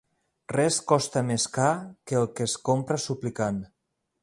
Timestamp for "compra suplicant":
2.71-3.63